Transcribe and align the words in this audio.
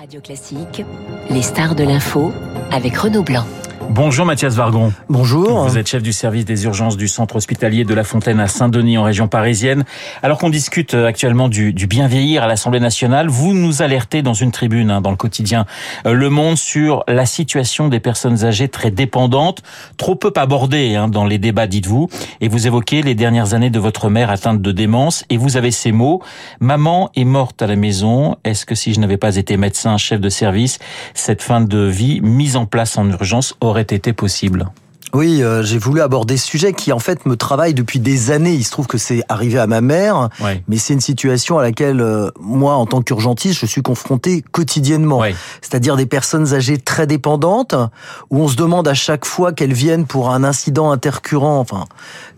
Radio 0.00 0.22
Classique, 0.22 0.82
les 1.28 1.42
stars 1.42 1.74
de 1.74 1.84
l'info 1.84 2.32
avec 2.72 2.96
Renaud 2.96 3.22
Blanc. 3.22 3.44
Bonjour 3.92 4.24
Mathias 4.24 4.54
Vargon. 4.54 4.92
Bonjour. 5.08 5.66
Vous 5.66 5.76
êtes 5.76 5.88
chef 5.88 6.00
du 6.00 6.12
service 6.12 6.44
des 6.44 6.62
urgences 6.62 6.96
du 6.96 7.08
centre 7.08 7.34
hospitalier 7.34 7.82
de 7.82 7.92
La 7.92 8.04
Fontaine 8.04 8.38
à 8.38 8.46
Saint-Denis 8.46 8.96
en 8.96 9.02
région 9.02 9.26
parisienne. 9.26 9.82
Alors 10.22 10.38
qu'on 10.38 10.48
discute 10.48 10.94
euh, 10.94 11.08
actuellement 11.08 11.48
du, 11.48 11.72
bien 11.72 12.06
vieillir 12.06 12.44
à 12.44 12.46
l'Assemblée 12.46 12.78
nationale, 12.78 13.26
vous 13.26 13.52
nous 13.52 13.82
alertez 13.82 14.22
dans 14.22 14.32
une 14.32 14.52
tribune 14.52 14.92
hein, 14.92 15.00
dans 15.00 15.10
le 15.10 15.16
quotidien 15.16 15.66
euh, 16.06 16.12
Le 16.12 16.30
Monde 16.30 16.56
sur 16.56 17.02
la 17.08 17.26
situation 17.26 17.88
des 17.88 17.98
personnes 17.98 18.44
âgées 18.44 18.68
très 18.68 18.92
dépendantes, 18.92 19.60
trop 19.96 20.14
peu 20.14 20.32
abordées 20.36 20.94
hein, 20.94 21.08
dans 21.08 21.24
les 21.24 21.38
débats, 21.38 21.66
dites-vous. 21.66 22.08
Et 22.40 22.46
vous 22.46 22.68
évoquez 22.68 23.02
les 23.02 23.16
dernières 23.16 23.54
années 23.54 23.70
de 23.70 23.80
votre 23.80 24.08
mère 24.08 24.30
atteinte 24.30 24.62
de 24.62 24.70
démence 24.70 25.24
et 25.30 25.36
vous 25.36 25.56
avez 25.56 25.72
ces 25.72 25.90
mots. 25.90 26.22
Maman 26.60 27.10
est 27.16 27.24
morte 27.24 27.60
à 27.60 27.66
la 27.66 27.74
maison. 27.74 28.36
Est-ce 28.44 28.66
que 28.66 28.76
si 28.76 28.94
je 28.94 29.00
n'avais 29.00 29.16
pas 29.16 29.34
été 29.34 29.56
médecin, 29.56 29.96
chef 29.96 30.20
de 30.20 30.28
service, 30.28 30.78
cette 31.12 31.42
fin 31.42 31.60
de 31.60 31.80
vie 31.80 32.20
mise 32.20 32.54
en 32.54 32.66
place 32.66 32.96
en 32.96 33.10
urgence 33.10 33.56
aurait 33.60 33.79
été 33.82 34.12
possible 34.12 34.70
oui, 35.12 35.42
euh, 35.42 35.64
j'ai 35.64 35.78
voulu 35.78 36.00
aborder 36.00 36.36
ce 36.36 36.46
sujet 36.46 36.72
qui 36.72 36.92
en 36.92 37.00
fait 37.00 37.26
me 37.26 37.34
travaille 37.34 37.74
depuis 37.74 37.98
des 37.98 38.30
années. 38.30 38.52
Il 38.52 38.64
se 38.64 38.70
trouve 38.70 38.86
que 38.86 38.98
c'est 38.98 39.22
arrivé 39.28 39.58
à 39.58 39.66
ma 39.66 39.80
mère, 39.80 40.28
mais 40.68 40.78
c'est 40.78 40.94
une 40.94 41.00
situation 41.00 41.58
à 41.58 41.62
laquelle 41.62 42.00
euh, 42.00 42.30
moi, 42.38 42.74
en 42.74 42.86
tant 42.86 43.02
qu'urgentiste, 43.02 43.58
je 43.58 43.66
suis 43.66 43.82
confronté 43.82 44.42
quotidiennement. 44.52 45.22
C'est-à-dire 45.62 45.96
des 45.96 46.06
personnes 46.06 46.54
âgées 46.54 46.78
très 46.78 47.08
dépendantes, 47.08 47.74
où 48.30 48.38
on 48.38 48.48
se 48.48 48.54
demande 48.54 48.86
à 48.86 48.94
chaque 48.94 49.24
fois 49.24 49.52
qu'elles 49.52 49.72
viennent 49.72 50.06
pour 50.06 50.30
un 50.30 50.44
incident 50.44 50.92
intercurrent, 50.92 51.58
enfin, 51.58 51.86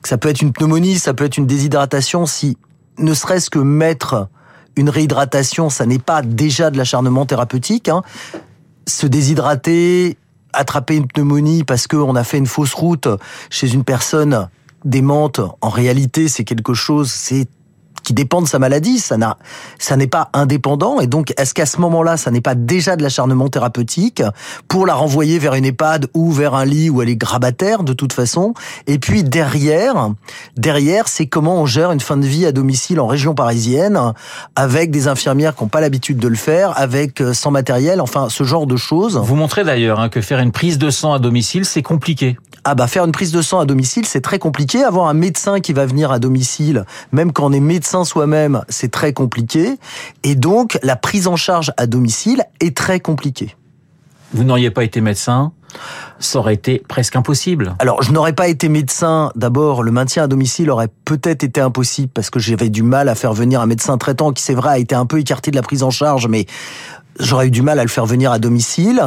que 0.00 0.08
ça 0.08 0.16
peut 0.16 0.30
être 0.30 0.40
une 0.40 0.52
pneumonie, 0.52 0.98
ça 0.98 1.12
peut 1.12 1.24
être 1.24 1.36
une 1.36 1.46
déshydratation, 1.46 2.24
si 2.24 2.56
ne 2.98 3.12
serait-ce 3.12 3.50
que 3.50 3.58
mettre 3.58 4.28
une 4.76 4.88
réhydratation, 4.88 5.68
ça 5.68 5.84
n'est 5.84 5.98
pas 5.98 6.22
déjà 6.22 6.70
de 6.70 6.78
l'acharnement 6.78 7.26
thérapeutique. 7.26 7.90
Hein. 7.90 8.02
Se 8.88 9.06
déshydrater, 9.06 10.16
attraper 10.52 10.96
une 10.96 11.06
pneumonie 11.06 11.64
parce 11.64 11.86
qu'on 11.86 12.16
a 12.16 12.24
fait 12.24 12.38
une 12.38 12.46
fausse 12.46 12.74
route 12.74 13.08
chez 13.50 13.72
une 13.72 13.84
personne 13.84 14.48
démente, 14.84 15.40
en 15.60 15.68
réalité, 15.68 16.28
c'est 16.28 16.44
quelque 16.44 16.74
chose, 16.74 17.10
c'est 17.10 17.48
qui 18.02 18.14
dépend 18.14 18.42
de 18.42 18.46
sa 18.46 18.58
maladie, 18.58 18.98
ça 18.98 19.16
n'a, 19.16 19.36
ça 19.78 19.96
n'est 19.96 20.06
pas 20.06 20.30
indépendant. 20.32 21.00
Et 21.00 21.06
donc, 21.06 21.32
est-ce 21.38 21.54
qu'à 21.54 21.66
ce, 21.66 21.80
moment-là, 21.80 22.16
ça 22.16 22.30
n'est 22.30 22.40
pas 22.40 22.54
déjà 22.54 22.96
de 22.96 23.02
l'acharnement 23.02 23.48
thérapeutique 23.48 24.22
pour 24.68 24.86
la 24.86 24.94
renvoyer 24.94 25.38
vers 25.38 25.54
une 25.54 25.64
EHPAD 25.64 26.08
ou 26.14 26.30
vers 26.30 26.54
un 26.54 26.64
lit 26.64 26.90
où 26.90 27.02
elle 27.02 27.08
est 27.08 27.16
grabataire 27.16 27.82
de 27.82 27.92
toute 27.92 28.12
façon? 28.12 28.54
Et 28.86 28.98
puis 28.98 29.24
derrière, 29.24 30.10
derrière, 30.56 31.08
c'est 31.08 31.26
comment 31.26 31.60
on 31.60 31.66
gère 31.66 31.92
une 31.92 32.00
fin 32.00 32.16
de 32.16 32.26
vie 32.26 32.46
à 32.46 32.52
domicile 32.52 33.00
en 33.00 33.06
région 33.06 33.34
parisienne 33.34 33.98
avec 34.56 34.90
des 34.90 35.08
infirmières 35.08 35.54
qui 35.54 35.64
n'ont 35.64 35.68
pas 35.68 35.80
l'habitude 35.80 36.18
de 36.18 36.28
le 36.28 36.36
faire, 36.36 36.78
avec 36.78 37.20
euh, 37.20 37.34
sans 37.34 37.50
matériel, 37.50 38.00
enfin 38.00 38.28
ce 38.28 38.44
genre 38.44 38.66
de 38.66 38.76
choses. 38.76 39.16
Vous 39.16 39.36
montrez 39.36 39.64
d'ailleurs 39.64 40.00
hein, 40.00 40.08
que 40.08 40.20
faire 40.20 40.38
une 40.38 40.52
prise 40.52 40.78
de 40.78 40.90
sang 40.90 41.12
à 41.12 41.18
domicile, 41.18 41.64
c'est 41.64 41.82
compliqué. 41.82 42.36
Ah 42.64 42.74
bah 42.76 42.86
faire 42.86 43.04
une 43.04 43.12
prise 43.12 43.32
de 43.32 43.42
sang 43.42 43.58
à 43.58 43.66
domicile, 43.66 44.06
c'est 44.06 44.20
très 44.20 44.38
compliqué. 44.38 44.84
Avoir 44.84 45.08
un 45.08 45.14
médecin 45.14 45.60
qui 45.60 45.72
va 45.72 45.84
venir 45.84 46.12
à 46.12 46.18
domicile, 46.18 46.84
même 47.10 47.32
quand 47.32 47.46
on 47.46 47.52
est 47.52 47.60
médecin 47.60 48.04
soi-même, 48.04 48.62
c'est 48.68 48.90
très 48.90 49.12
compliqué. 49.12 49.78
Et 50.22 50.36
donc 50.36 50.78
la 50.82 50.94
prise 50.94 51.26
en 51.26 51.36
charge 51.36 51.72
à 51.76 51.86
domicile 51.86 52.44
est 52.60 52.76
très 52.76 53.00
compliquée. 53.00 53.56
Vous 54.32 54.44
n'auriez 54.44 54.70
pas 54.70 54.84
été 54.84 55.00
médecin 55.00 55.52
ça 56.18 56.38
aurait 56.38 56.54
été 56.54 56.82
presque 56.86 57.16
impossible. 57.16 57.74
Alors, 57.78 58.02
je 58.02 58.12
n'aurais 58.12 58.32
pas 58.32 58.48
été 58.48 58.68
médecin. 58.68 59.32
D'abord, 59.34 59.82
le 59.82 59.90
maintien 59.90 60.24
à 60.24 60.26
domicile 60.26 60.70
aurait 60.70 60.90
peut-être 61.04 61.42
été 61.44 61.60
impossible 61.60 62.10
parce 62.12 62.30
que 62.30 62.38
j'avais 62.38 62.68
du 62.68 62.82
mal 62.82 63.08
à 63.08 63.14
faire 63.14 63.32
venir 63.32 63.60
un 63.60 63.66
médecin 63.66 63.98
traitant 63.98 64.32
qui, 64.32 64.42
c'est 64.42 64.54
vrai, 64.54 64.70
a 64.70 64.78
été 64.78 64.94
un 64.94 65.06
peu 65.06 65.18
écarté 65.18 65.50
de 65.50 65.56
la 65.56 65.62
prise 65.62 65.82
en 65.82 65.90
charge, 65.90 66.28
mais 66.28 66.46
j'aurais 67.18 67.48
eu 67.48 67.50
du 67.50 67.62
mal 67.62 67.78
à 67.78 67.82
le 67.82 67.88
faire 67.88 68.06
venir 68.06 68.30
à 68.32 68.38
domicile 68.38 69.02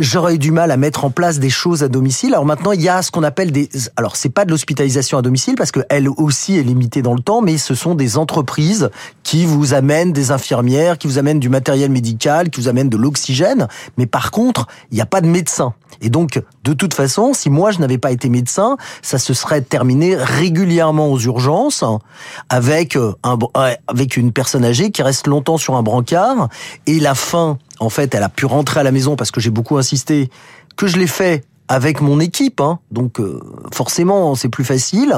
j'aurais 0.00 0.34
eu 0.34 0.38
du 0.38 0.50
mal 0.50 0.70
à 0.70 0.76
mettre 0.76 1.04
en 1.04 1.10
place 1.10 1.38
des 1.38 1.50
choses 1.50 1.82
à 1.82 1.88
domicile. 1.88 2.34
Alors 2.34 2.46
maintenant, 2.46 2.72
il 2.72 2.82
y 2.82 2.88
a 2.88 3.02
ce 3.02 3.10
qu'on 3.10 3.22
appelle 3.22 3.52
des... 3.52 3.68
Alors, 3.96 4.16
c'est 4.16 4.30
pas 4.30 4.44
de 4.44 4.50
l'hospitalisation 4.50 5.18
à 5.18 5.22
domicile 5.22 5.54
parce 5.56 5.70
que 5.70 5.80
elle 5.88 6.08
aussi 6.08 6.58
est 6.58 6.62
limitée 6.62 7.02
dans 7.02 7.14
le 7.14 7.20
temps, 7.20 7.42
mais 7.42 7.58
ce 7.58 7.74
sont 7.74 7.94
des 7.94 8.16
entreprises 8.16 8.90
qui 9.30 9.46
vous 9.46 9.74
amènent 9.74 10.12
des 10.12 10.32
infirmières, 10.32 10.98
qui 10.98 11.06
vous 11.06 11.16
amènent 11.16 11.38
du 11.38 11.48
matériel 11.48 11.88
médical, 11.92 12.50
qui 12.50 12.60
vous 12.60 12.66
amènent 12.66 12.88
de 12.88 12.96
l'oxygène. 12.96 13.68
Mais 13.96 14.06
par 14.06 14.32
contre, 14.32 14.66
il 14.90 14.96
n'y 14.96 15.00
a 15.00 15.06
pas 15.06 15.20
de 15.20 15.28
médecin. 15.28 15.72
Et 16.02 16.10
donc, 16.10 16.42
de 16.64 16.72
toute 16.72 16.94
façon, 16.94 17.32
si 17.32 17.48
moi 17.48 17.70
je 17.70 17.78
n'avais 17.78 17.96
pas 17.96 18.10
été 18.10 18.28
médecin, 18.28 18.76
ça 19.02 19.18
se 19.18 19.32
serait 19.32 19.60
terminé 19.60 20.16
régulièrement 20.16 21.12
aux 21.12 21.20
urgences 21.20 21.84
avec 22.48 22.96
euh, 22.96 23.12
un, 23.22 23.38
avec 23.86 24.16
une 24.16 24.32
personne 24.32 24.64
âgée 24.64 24.90
qui 24.90 25.04
reste 25.04 25.28
longtemps 25.28 25.58
sur 25.58 25.76
un 25.76 25.82
brancard 25.84 26.48
et 26.88 26.98
la 26.98 27.14
fin 27.14 27.56
en 27.78 27.88
fait, 27.88 28.12
elle 28.16 28.24
a 28.24 28.28
pu 28.30 28.46
rentrer 28.46 28.80
à 28.80 28.82
la 28.82 28.90
maison 28.90 29.14
parce 29.14 29.30
que 29.30 29.40
j'ai 29.40 29.50
beaucoup 29.50 29.78
insisté, 29.78 30.28
que 30.76 30.88
je 30.88 30.96
l'ai 30.96 31.06
fait 31.06 31.44
avec 31.68 32.00
mon 32.00 32.18
équipe, 32.18 32.60
hein. 32.60 32.80
donc 32.90 33.20
euh, 33.20 33.40
forcément 33.72 34.34
c'est 34.34 34.48
plus 34.48 34.64
facile. 34.64 35.14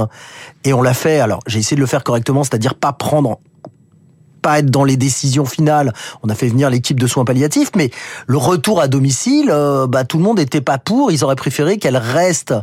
Et 0.64 0.74
on 0.74 0.82
l'a 0.82 0.92
fait. 0.92 1.18
Alors 1.18 1.40
j'ai 1.46 1.60
essayé 1.60 1.76
de 1.76 1.80
le 1.80 1.86
faire 1.86 2.04
correctement, 2.04 2.44
c'est-à-dire 2.44 2.74
pas 2.74 2.92
prendre 2.92 3.38
pas 4.42 4.58
être 4.58 4.70
dans 4.70 4.84
les 4.84 4.96
décisions 4.96 5.46
finales. 5.46 5.92
On 6.22 6.28
a 6.28 6.34
fait 6.34 6.48
venir 6.48 6.68
l'équipe 6.68 6.98
de 7.00 7.06
soins 7.06 7.24
palliatifs, 7.24 7.70
mais 7.76 7.90
le 8.26 8.36
retour 8.36 8.80
à 8.80 8.88
domicile, 8.88 9.50
euh, 9.50 9.86
bah, 9.86 10.04
tout 10.04 10.18
le 10.18 10.24
monde 10.24 10.38
n'était 10.38 10.60
pas 10.60 10.78
pour. 10.78 11.10
Ils 11.10 11.24
auraient 11.24 11.36
préféré 11.36 11.78
qu'elle 11.78 11.96
reste 11.96 12.54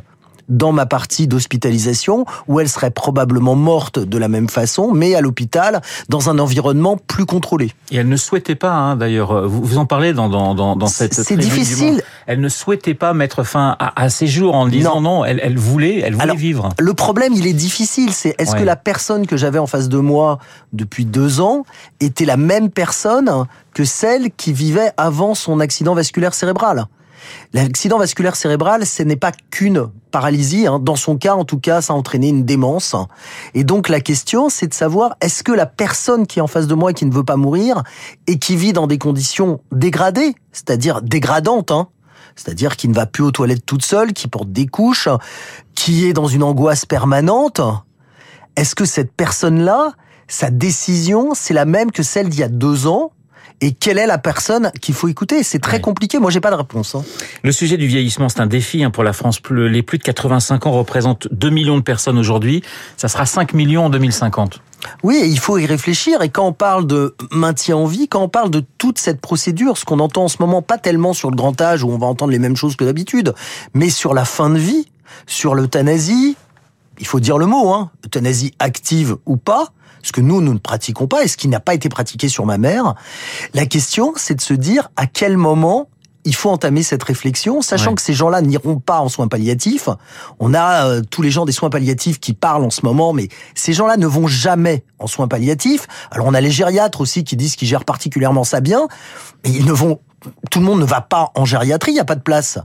dans 0.50 0.72
ma 0.72 0.86
partie 0.86 1.28
d'hospitalisation 1.28 2.26
où 2.48 2.60
elle 2.60 2.68
serait 2.68 2.92
probablement 2.92 3.56
morte 3.56 4.00
de 4.00 4.18
la 4.18 4.28
même 4.28 4.50
façon, 4.50 4.92
mais 4.92 5.16
à 5.16 5.22
l'hôpital, 5.22 5.82
dans 6.10 6.30
un 6.30 6.40
environnement 6.40 6.98
plus 6.98 7.26
contrôlé. 7.26 7.72
Et 7.92 7.98
elle 7.98 8.10
ne 8.10 8.18
souhaitait 8.18 8.56
pas, 8.56 8.74
hein, 8.74 8.96
d'ailleurs, 8.96 9.48
vous, 9.48 9.64
vous 9.64 9.78
en 9.78 9.86
parlez 9.86 10.14
dans, 10.14 10.30
dans, 10.30 10.56
dans, 10.56 10.76
dans 10.76 10.88
cette... 10.88 11.14
C'est 11.14 11.38
difficile. 11.38 12.02
Elle 12.28 12.42
ne 12.42 12.50
souhaitait 12.50 12.94
pas 12.94 13.14
mettre 13.14 13.44
fin 13.44 13.76
à, 13.80 14.02
à 14.02 14.10
ses 14.10 14.28
jours 14.28 14.56
en 14.56 14.68
disant 14.68 15.02
non, 15.02 15.24
elle, 15.24 15.40
elle, 15.44 15.58
voulait, 15.58 16.00
elle 16.00 16.16
voulait 16.16 16.36
vivre. 16.36 16.70
Le 16.78 16.94
problème, 16.94 17.34
il 17.34 17.48
est 17.48 17.54
difficile, 17.54 18.12
c'est 18.12 18.36
est-ce 18.38 18.56
que 18.56 18.64
la 18.64 18.76
personne 18.76 19.28
que 19.28 19.38
j'avais 19.38 19.60
en 19.60 19.68
face 19.68 19.90
de 19.90 19.98
moi 19.98 20.40
depuis 20.74 21.06
deux 21.06 21.42
ans 21.42 21.64
était 22.00 22.26
la 22.26 22.38
même 22.38 22.70
personne 22.70 23.46
que 23.74 23.86
celle 23.86 24.32
qui 24.32 24.54
vivait 24.54 24.92
avant 24.98 25.36
son 25.36 25.60
accident 25.60 25.94
vasculaire 25.94 26.34
cérébral? 26.34 26.86
L'accident 27.54 27.98
vasculaire 27.98 28.36
cérébral, 28.36 28.86
ce 28.86 29.04
n'est 29.04 29.16
pas 29.16 29.32
qu'une 29.52 29.90
paralysie. 30.12 30.68
Hein. 30.68 30.80
Dans 30.80 30.96
son 30.96 31.18
cas, 31.18 31.36
en 31.36 31.46
tout 31.46 31.60
cas, 31.60 31.82
ça 31.82 31.94
a 31.94 31.96
entraîné 31.96 32.30
une 32.30 32.46
démence. 32.46 32.96
Et 33.54 33.64
donc 33.64 33.90
la 33.90 34.02
question, 34.02 34.50
c'est 34.50 34.68
de 34.68 34.74
savoir 34.74 35.16
est-ce 35.22 35.44
que 35.44 35.52
la 35.52 35.66
personne 35.66 36.28
qui 36.28 36.40
est 36.40 36.42
en 36.42 36.48
face 36.48 36.68
de 36.68 36.76
moi 36.76 36.92
et 36.92 36.94
qui 36.94 37.06
ne 37.06 37.14
veut 37.14 37.24
pas 37.24 37.38
mourir 37.38 37.84
et 38.28 38.40
qui 38.40 38.56
vit 38.56 38.74
dans 38.74 38.88
des 38.88 38.98
conditions 38.98 39.62
dégradées, 39.72 40.36
c'est-à-dire 40.52 41.02
dégradantes, 41.02 41.72
hein, 41.72 41.88
c'est-à-dire 42.36 42.78
qui 42.78 42.88
ne 42.88 42.94
va 42.94 43.06
plus 43.06 43.24
aux 43.24 43.32
toilettes 43.32 43.66
toute 43.66 43.84
seule, 43.84 44.14
qui 44.14 44.28
porte 44.28 44.52
des 44.52 44.68
couches, 44.68 45.10
qui 45.76 46.06
est 46.06 46.14
dans 46.14 46.28
une 46.28 46.44
angoisse 46.44 46.86
permanente, 46.86 47.62
est-ce 48.56 48.76
que 48.76 48.86
cette 48.86 49.14
personne-là, 49.14 49.94
sa 50.28 50.50
décision, 50.50 51.32
c'est 51.34 51.54
la 51.54 51.66
même 51.66 51.92
que 51.92 52.04
celle 52.04 52.30
d'il 52.30 52.40
y 52.40 52.44
a 52.44 52.50
deux 52.50 52.88
ans 52.88 53.12
et 53.62 53.74
quelle 53.74 53.98
est 53.98 54.08
la 54.08 54.18
personne 54.18 54.72
qu'il 54.82 54.96
faut 54.96 55.08
écouter? 55.08 55.44
C'est 55.44 55.60
très 55.60 55.82
compliqué. 55.82 56.20
Moi, 56.20 56.32
j'ai 56.32 56.40
pas 56.40 56.52
de 56.52 56.56
réponse. 56.56 56.96
Hein. 56.96 57.04
Le 57.44 57.52
sujet 57.52 57.78
du 57.78 57.88
vieillissement, 57.88 58.30
c'est 58.30 58.40
un 58.40 58.48
défi 58.48 58.84
hein, 58.84 58.92
pour 58.92 59.04
la 59.04 59.14
France. 59.14 59.42
Les 59.52 59.84
plus 59.84 59.98
de 59.98 60.04
85 60.04 60.66
ans 60.68 60.72
représentent 60.72 61.28
2 61.32 61.50
millions 61.50 61.78
de 61.78 61.84
personnes 61.84 62.18
aujourd'hui. 62.18 62.64
Ça 62.96 63.08
sera 63.08 63.26
5 63.26 63.54
millions 63.54 63.86
en 63.86 63.90
2050. 63.90 64.62
Oui, 65.04 65.22
il 65.26 65.40
faut 65.40 65.58
y 65.58 65.66
réfléchir. 65.66 66.22
Et 66.22 66.30
quand 66.30 66.48
on 66.48 66.54
parle 66.54 66.88
de 66.88 67.16
maintien 67.32 67.76
en 67.76 67.86
vie, 67.86 68.08
quand 68.08 68.22
on 68.22 68.30
parle 68.30 68.50
de 68.50 68.64
toute 68.78 68.98
cette 68.98 69.20
procédure, 69.20 69.78
ce 69.78 69.84
qu'on 69.84 70.00
entend 70.00 70.26
en 70.26 70.28
ce 70.30 70.38
moment, 70.40 70.62
pas 70.62 70.78
tellement 70.78 71.14
sur 71.14 71.30
le 71.30 71.36
grand 71.36 71.60
âge 71.60 71.84
où 71.84 71.90
on 71.90 71.98
va 71.98 72.08
entendre 72.08 72.32
les 72.32 72.40
mêmes 72.40 72.56
choses 72.56 72.76
que 72.76 72.86
d'habitude, 72.86 73.34
mais 73.74 73.90
sur 73.90 74.14
la 74.14 74.24
fin 74.24 74.50
de 74.50 74.58
vie, 74.58 74.88
sur 75.28 75.54
l'euthanasie, 75.54 76.38
il 77.00 77.08
faut 77.08 77.20
dire 77.20 77.38
le 77.38 77.46
mot, 77.46 77.74
hein, 77.74 77.92
euthanasie 78.06 78.54
active 78.60 79.18
ou 79.26 79.38
pas, 79.38 79.70
ce 80.04 80.12
que 80.12 80.22
nous, 80.22 80.42
nous 80.42 80.54
ne 80.54 80.60
pratiquons 80.60 81.08
pas 81.08 81.24
et 81.24 81.28
ce 81.28 81.38
qui 81.38 81.48
n'a 81.48 81.60
pas 81.60 81.74
été 81.74 81.90
pratiqué 81.90 82.30
sur 82.30 82.46
ma 82.46 82.58
mère. 82.58 82.96
La 83.54 83.66
question, 83.66 84.14
c'est 84.16 84.36
de 84.36 84.42
se 84.42 84.54
dire 84.54 84.90
à 84.96 85.08
quel 85.08 85.38
moment 85.38 85.90
il 86.26 86.36
faut 86.36 86.50
entamer 86.50 86.84
cette 86.84 87.02
réflexion, 87.04 87.62
sachant 87.62 87.96
que 87.96 88.02
ces 88.02 88.14
gens-là 88.14 88.42
n'iront 88.42 88.80
pas 88.80 89.00
en 89.00 89.10
soins 89.10 89.28
palliatifs. 89.28 89.90
On 90.40 90.54
a 90.54 90.86
euh, 90.86 91.02
tous 91.10 91.22
les 91.22 91.32
gens 91.32 91.46
des 91.46 91.54
soins 91.54 91.70
palliatifs 91.70 92.20
qui 92.20 92.34
parlent 92.34 92.64
en 92.64 92.70
ce 92.70 92.82
moment, 92.84 93.14
mais 93.14 93.30
ces 93.56 93.74
gens-là 93.74 93.98
ne 93.98 94.06
vont 94.06 94.28
jamais 94.28 94.84
en 95.00 95.08
soins 95.08 95.28
palliatifs. 95.28 95.88
Alors 96.12 96.28
on 96.28 96.34
a 96.34 96.42
les 96.42 96.52
gériatres 96.52 97.02
aussi 97.02 97.24
qui 97.24 97.36
disent 97.38 97.56
qu'ils 97.56 97.70
gèrent 97.70 97.86
particulièrement 97.86 98.44
ça 98.44 98.60
bien, 98.60 98.88
mais 99.44 99.52
ils 99.52 99.66
ne 99.66 99.72
vont 99.72 100.00
tout 100.52 100.60
le 100.60 100.66
monde 100.66 100.80
ne 100.80 100.86
va 100.86 101.02
pas 101.02 101.32
en 101.36 101.46
gériatrie, 101.46 101.92
il 101.92 101.96
n'y 101.96 102.00
a 102.00 102.06
pas 102.06 102.16
de 102.16 102.22
place. 102.22 102.60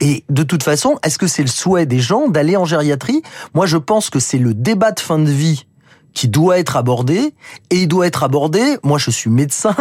Et 0.00 0.24
de 0.28 0.42
toute 0.42 0.62
façon, 0.62 0.98
est-ce 1.02 1.18
que 1.18 1.26
c'est 1.26 1.42
le 1.42 1.48
souhait 1.48 1.86
des 1.86 2.00
gens 2.00 2.28
d'aller 2.28 2.56
en 2.56 2.64
gériatrie? 2.64 3.22
Moi, 3.54 3.66
je 3.66 3.76
pense 3.76 4.10
que 4.10 4.18
c'est 4.18 4.38
le 4.38 4.54
débat 4.54 4.92
de 4.92 5.00
fin 5.00 5.18
de 5.18 5.30
vie 5.30 5.66
qui 6.14 6.28
doit 6.28 6.58
être 6.58 6.76
abordé 6.76 7.34
et 7.70 7.82
il 7.82 7.88
doit 7.88 8.06
être 8.06 8.22
abordé. 8.22 8.78
Moi, 8.82 8.98
je 8.98 9.10
suis 9.10 9.30
médecin. 9.30 9.74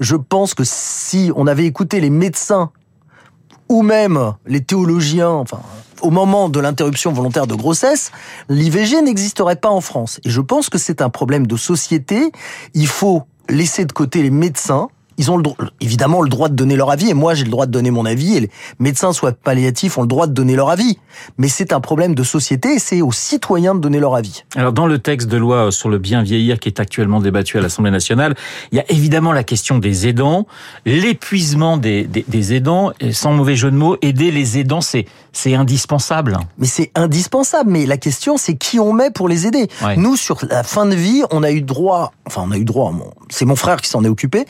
Je 0.00 0.16
pense 0.16 0.54
que 0.54 0.62
si 0.64 1.32
on 1.34 1.46
avait 1.46 1.64
écouté 1.64 2.00
les 2.00 2.10
médecins 2.10 2.70
ou 3.68 3.82
même 3.82 4.34
les 4.46 4.62
théologiens, 4.62 5.30
enfin, 5.30 5.60
au 6.00 6.10
moment 6.10 6.48
de 6.48 6.60
l'interruption 6.60 7.12
volontaire 7.12 7.46
de 7.46 7.54
grossesse, 7.54 8.12
l'IVG 8.48 9.02
n'existerait 9.02 9.56
pas 9.56 9.70
en 9.70 9.80
France. 9.80 10.20
Et 10.24 10.30
je 10.30 10.40
pense 10.40 10.68
que 10.68 10.78
c'est 10.78 11.02
un 11.02 11.10
problème 11.10 11.46
de 11.46 11.56
société. 11.56 12.32
Il 12.74 12.86
faut 12.86 13.24
laisser 13.48 13.84
de 13.84 13.92
côté 13.92 14.22
les 14.22 14.30
médecins 14.30 14.88
ils 15.18 15.30
ont 15.30 15.36
le, 15.36 15.44
évidemment 15.80 16.22
le 16.22 16.28
droit 16.28 16.48
de 16.48 16.54
donner 16.54 16.76
leur 16.76 16.90
avis, 16.90 17.10
et 17.10 17.14
moi 17.14 17.34
j'ai 17.34 17.44
le 17.44 17.50
droit 17.50 17.66
de 17.66 17.70
donner 17.70 17.90
mon 17.90 18.06
avis, 18.06 18.36
et 18.36 18.40
les 18.40 18.50
médecins 18.78 19.12
soit 19.12 19.32
palliatifs 19.32 19.98
ont 19.98 20.02
le 20.02 20.08
droit 20.08 20.26
de 20.26 20.32
donner 20.32 20.56
leur 20.56 20.70
avis. 20.70 20.98
Mais 21.36 21.48
c'est 21.48 21.72
un 21.72 21.80
problème 21.80 22.14
de 22.14 22.22
société, 22.22 22.74
et 22.74 22.78
c'est 22.78 23.02
aux 23.02 23.12
citoyens 23.12 23.74
de 23.74 23.80
donner 23.80 23.98
leur 23.98 24.14
avis. 24.14 24.44
Alors 24.56 24.72
dans 24.72 24.86
le 24.86 24.98
texte 24.98 25.28
de 25.28 25.36
loi 25.36 25.70
sur 25.70 25.88
le 25.88 25.98
bien 25.98 26.22
vieillir 26.22 26.58
qui 26.58 26.68
est 26.68 26.80
actuellement 26.80 27.20
débattu 27.20 27.58
à 27.58 27.60
l'Assemblée 27.60 27.90
nationale, 27.90 28.34
il 28.72 28.78
y 28.78 28.80
a 28.80 28.84
évidemment 28.90 29.32
la 29.32 29.44
question 29.44 29.78
des 29.78 30.08
aidants, 30.08 30.46
l'épuisement 30.86 31.76
des, 31.76 32.04
des, 32.04 32.24
des 32.26 32.54
aidants, 32.54 32.92
et 33.00 33.12
sans 33.12 33.32
mauvais 33.32 33.56
jeu 33.56 33.70
de 33.70 33.76
mots, 33.76 33.96
aider 34.02 34.30
les 34.30 34.58
aidants, 34.58 34.80
c'est 34.80 35.06
c'est 35.32 35.54
indispensable. 35.54 36.36
Mais 36.58 36.66
c'est 36.66 36.90
indispensable. 36.96 37.70
Mais 37.70 37.86
la 37.86 37.96
question, 37.96 38.36
c'est 38.36 38.56
qui 38.56 38.80
on 38.80 38.92
met 38.92 39.10
pour 39.10 39.28
les 39.28 39.46
aider. 39.46 39.68
Ouais. 39.82 39.96
Nous, 39.96 40.16
sur 40.16 40.38
la 40.50 40.64
fin 40.64 40.84
de 40.86 40.94
vie, 40.94 41.22
on 41.30 41.42
a 41.42 41.52
eu 41.52 41.62
droit, 41.62 42.12
enfin, 42.26 42.42
on 42.44 42.50
a 42.50 42.56
eu 42.56 42.64
droit, 42.64 42.92
c'est 43.28 43.44
mon 43.44 43.54
frère 43.54 43.80
qui 43.80 43.88
s'en 43.88 44.02
est 44.04 44.08
occupé, 44.08 44.46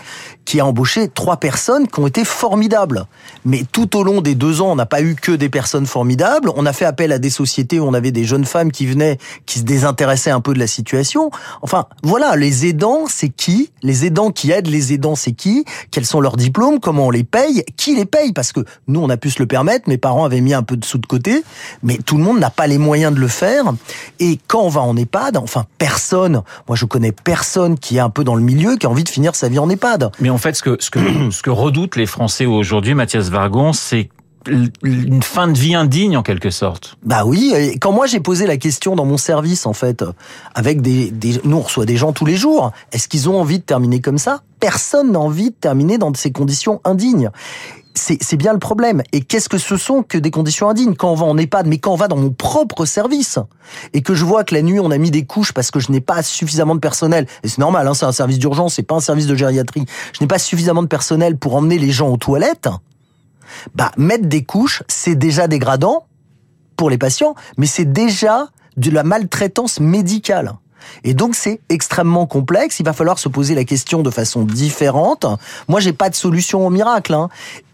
a 0.60 0.66
embauché 0.66 1.08
trois 1.08 1.37
personnes 1.37 1.88
qui 1.88 2.00
ont 2.00 2.06
été 2.06 2.25
formidables. 2.25 3.06
Mais 3.44 3.64
tout 3.70 3.96
au 3.96 4.02
long 4.02 4.20
des 4.20 4.34
deux 4.34 4.60
ans, 4.60 4.72
on 4.72 4.76
n'a 4.76 4.87
pas 4.87 5.02
eu 5.02 5.14
que 5.14 5.32
des 5.32 5.49
personnes 5.49 5.87
formidables. 5.87 6.50
On 6.56 6.66
a 6.66 6.72
fait 6.72 6.84
appel 6.84 7.12
à 7.12 7.19
des 7.19 7.31
sociétés 7.31 7.81
où 7.81 7.84
on 7.84 7.94
avait 7.94 8.10
des 8.10 8.25
jeunes 8.25 8.44
femmes 8.44 8.72
qui 8.72 8.87
venaient, 8.87 9.19
qui 9.46 9.60
se 9.60 9.64
désintéressaient 9.64 10.31
un 10.31 10.40
peu 10.40 10.55
de 10.55 10.58
la 10.58 10.66
situation. 10.66 11.31
Enfin, 11.62 11.87
voilà, 12.02 12.37
les 12.37 12.66
aidants, 12.66 13.05
c'est 13.08 13.28
qui? 13.28 13.70
Les 13.82 14.05
aidants 14.05 14.31
qui 14.31 14.50
aident 14.50 14.69
les 14.69 14.93
aidants, 14.93 15.16
c'est 15.16 15.32
qui? 15.32 15.64
Quels 15.90 16.06
sont 16.06 16.20
leurs 16.20 16.37
diplômes? 16.37 16.81
Comment 16.81 17.06
on 17.06 17.10
les 17.10 17.25
paye? 17.25 17.64
Qui 17.76 17.94
les 17.94 18.05
paye? 18.05 18.32
Parce 18.32 18.52
que 18.52 18.60
nous, 18.87 19.00
on 19.00 19.10
a 19.10 19.16
pu 19.16 19.31
se 19.31 19.38
le 19.38 19.46
permettre. 19.46 19.88
Mes 19.88 19.99
parents 19.99 20.25
avaient 20.25 20.40
mis 20.40 20.55
un 20.55 20.62
peu 20.62 20.76
de 20.76 20.84
sous 20.84 20.99
de 20.99 21.06
côté, 21.06 21.43
mais 21.82 21.99
tout 21.99 22.16
le 22.16 22.22
monde 22.22 22.38
n'a 22.38 22.50
pas 22.50 22.66
les 22.66 22.78
moyens 22.78 23.14
de 23.14 23.20
le 23.20 23.28
faire. 23.28 23.64
Et 24.20 24.38
quand 24.46 24.62
on 24.62 24.69
va 24.69 24.81
en 24.81 24.96
EHPAD, 24.96 25.37
enfin, 25.37 25.64
personne, 25.78 26.43
moi 26.66 26.76
je 26.76 26.84
connais 26.84 27.12
personne 27.12 27.78
qui 27.78 27.96
est 27.96 28.00
un 28.00 28.10
peu 28.10 28.25
dans 28.25 28.34
le 28.34 28.43
milieu, 28.43 28.76
qui 28.76 28.87
a 28.87 28.90
envie 28.90 29.05
de 29.05 29.08
finir 29.08 29.34
sa 29.34 29.49
vie 29.49 29.58
en 29.58 29.69
EHPAD. 29.69 30.10
Mais 30.20 30.31
en 30.31 30.38
fait, 30.38 30.47
ce 30.56 30.62
que, 30.62 30.76
ce 30.80 30.90
que, 30.90 30.98
ce 31.30 31.42
que 31.42 31.50
redoutent 31.50 31.96
les 31.96 32.06
Français 32.06 32.46
aujourd'hui, 32.46 32.94
Mathias 32.94 33.28
Vargon, 33.28 33.72
c'est 33.72 34.10
une 34.82 35.22
fin 35.22 35.48
de 35.48 35.58
vie 35.58 35.74
indigne 35.74 36.16
en 36.16 36.22
quelque 36.22 36.50
sorte. 36.50 36.96
Bah 37.02 37.24
oui, 37.24 37.52
et 37.54 37.78
quand 37.78 37.92
moi 37.92 38.06
j'ai 38.06 38.20
posé 38.20 38.46
la 38.46 38.56
question 38.56 38.96
dans 38.96 39.04
mon 39.04 39.18
service 39.18 39.66
en 39.66 39.72
fait, 39.72 40.04
avec 40.54 40.80
des, 40.80 41.10
des 41.10 41.40
nous 41.44 41.58
on 41.58 41.60
reçoit 41.60 41.84
des 41.84 41.96
gens 41.96 42.12
tous 42.12 42.24
les 42.24 42.36
jours, 42.36 42.72
est-ce 42.92 43.08
qu'ils 43.08 43.28
ont 43.28 43.38
envie 43.38 43.58
de 43.58 43.64
terminer 43.64 44.00
comme 44.00 44.18
ça? 44.18 44.42
Personne 44.60 45.12
n'a 45.12 45.18
envie 45.18 45.50
de 45.50 45.56
terminer 45.56 45.98
dans 45.98 46.12
ces 46.14 46.32
conditions 46.32 46.80
indignes. 46.84 47.30
C'est 47.98 48.36
bien 48.36 48.52
le 48.52 48.58
problème. 48.58 49.02
Et 49.12 49.20
qu'est-ce 49.20 49.48
que 49.48 49.58
ce 49.58 49.76
sont 49.76 50.02
que 50.02 50.18
des 50.18 50.30
conditions 50.30 50.68
indignes 50.68 50.94
Quand 50.94 51.10
on 51.10 51.14
va 51.14 51.26
en 51.26 51.36
EHPAD, 51.36 51.66
mais 51.66 51.78
quand 51.78 51.92
on 51.92 51.96
va 51.96 52.08
dans 52.08 52.16
mon 52.16 52.30
propre 52.30 52.86
service, 52.86 53.38
et 53.92 54.02
que 54.02 54.14
je 54.14 54.24
vois 54.24 54.44
que 54.44 54.54
la 54.54 54.62
nuit 54.62 54.80
on 54.80 54.90
a 54.90 54.98
mis 54.98 55.10
des 55.10 55.24
couches 55.24 55.52
parce 55.52 55.70
que 55.70 55.80
je 55.80 55.90
n'ai 55.90 56.00
pas 56.00 56.22
suffisamment 56.22 56.74
de 56.74 56.80
personnel, 56.80 57.26
et 57.42 57.48
c'est 57.48 57.58
normal, 57.58 57.86
hein, 57.86 57.94
c'est 57.94 58.06
un 58.06 58.12
service 58.12 58.38
d'urgence, 58.38 58.74
c'est 58.74 58.82
pas 58.82 58.94
un 58.94 59.00
service 59.00 59.26
de 59.26 59.34
gériatrie, 59.34 59.84
je 60.12 60.22
n'ai 60.22 60.28
pas 60.28 60.38
suffisamment 60.38 60.82
de 60.82 60.88
personnel 60.88 61.36
pour 61.36 61.56
emmener 61.56 61.78
les 61.78 61.90
gens 61.90 62.08
aux 62.08 62.16
toilettes, 62.16 62.68
bah, 63.74 63.90
mettre 63.96 64.26
des 64.26 64.44
couches, 64.44 64.82
c'est 64.88 65.16
déjà 65.16 65.48
dégradant 65.48 66.06
pour 66.76 66.90
les 66.90 66.98
patients, 66.98 67.34
mais 67.56 67.66
c'est 67.66 67.90
déjà 67.92 68.48
de 68.76 68.90
la 68.90 69.02
maltraitance 69.02 69.80
médicale. 69.80 70.54
Et 71.04 71.14
donc 71.14 71.34
c'est 71.34 71.60
extrêmement 71.69 72.26
complexe. 72.26 72.80
Il 72.80 72.84
va 72.84 72.92
falloir 72.92 73.19
se 73.19 73.28
poser 73.28 73.54
la 73.54 73.64
question 73.64 74.02
de 74.02 74.10
façon 74.10 74.42
différente. 74.42 75.26
Moi, 75.69 75.80
j'ai 75.80 75.92
pas 75.92 76.10
de 76.10 76.14
solution 76.14 76.66
au 76.66 76.70
miracle, 76.70 77.14
hein. 77.14 77.28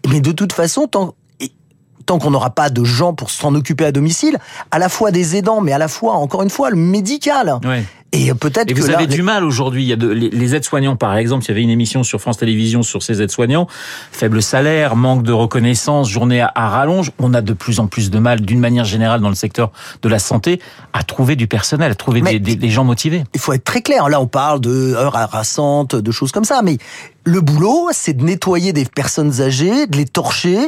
mais 0.09 0.21
de 0.21 0.31
toute 0.31 0.53
façon, 0.53 0.87
tant 0.87 2.19
qu'on 2.19 2.31
n'aura 2.31 2.51
pas 2.51 2.69
de 2.69 2.83
gens 2.83 3.13
pour 3.13 3.31
s'en 3.31 3.55
occuper 3.55 3.85
à 3.85 3.91
domicile, 3.91 4.37
à 4.71 4.79
la 4.79 4.89
fois 4.89 5.11
des 5.11 5.35
aidants, 5.35 5.61
mais 5.61 5.73
à 5.73 5.77
la 5.77 5.87
fois, 5.87 6.13
encore 6.13 6.43
une 6.43 6.49
fois, 6.49 6.69
le 6.69 6.75
médical. 6.75 7.59
Et 8.15 8.33
peut-être 8.33 8.73
que 8.73 8.79
vous 8.79 8.89
avez 8.89 9.07
du 9.07 9.21
mal 9.21 9.43
aujourd'hui. 9.43 9.83
Il 9.83 9.87
y 9.87 9.93
a 9.93 9.97
de, 9.97 10.09
les, 10.09 10.29
les 10.29 10.55
aides-soignants, 10.55 10.95
par 10.95 11.15
exemple, 11.15 11.45
il 11.45 11.49
y 11.49 11.51
avait 11.51 11.61
une 11.61 11.69
émission 11.69 12.03
sur 12.03 12.21
France 12.21 12.37
Télévisions 12.37 12.83
sur 12.83 13.03
ces 13.03 13.21
aides-soignants. 13.21 13.67
Faible 14.11 14.41
salaire, 14.41 14.95
manque 14.95 15.23
de 15.23 15.31
reconnaissance, 15.31 16.09
journée 16.09 16.41
à, 16.41 16.51
à 16.55 16.69
rallonge. 16.69 17.11
On 17.19 17.33
a 17.33 17.41
de 17.41 17.53
plus 17.53 17.79
en 17.79 17.87
plus 17.87 18.09
de 18.09 18.19
mal, 18.19 18.41
d'une 18.41 18.59
manière 18.59 18.85
générale, 18.85 19.21
dans 19.21 19.29
le 19.29 19.35
secteur 19.35 19.71
de 20.01 20.09
la 20.09 20.19
santé, 20.19 20.61
à 20.93 21.03
trouver 21.03 21.35
du 21.35 21.47
personnel, 21.47 21.91
à 21.91 21.95
trouver 21.95 22.21
des, 22.21 22.39
des, 22.39 22.55
des, 22.55 22.69
gens 22.69 22.83
motivés. 22.83 23.23
Il 23.33 23.39
faut 23.39 23.53
être 23.53 23.63
très 23.63 23.81
clair. 23.81 24.09
Là, 24.09 24.21
on 24.21 24.27
parle 24.27 24.61
de 24.61 24.93
heures 24.93 25.15
harassantes, 25.15 25.95
de 25.95 26.11
choses 26.11 26.31
comme 26.31 26.45
ça, 26.45 26.61
mais 26.63 26.77
le 27.25 27.41
boulot, 27.41 27.89
c'est 27.91 28.13
de 28.13 28.23
nettoyer 28.23 28.71
des 28.71 28.85
personnes 28.85 29.41
âgées, 29.41 29.87
de 29.87 29.97
les 29.97 30.05
torcher, 30.05 30.59